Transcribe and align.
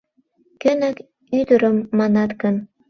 Кӧнак 0.61 0.97
ӱдырым 1.39 1.77
манат 1.97 2.31
гын 2.41 2.55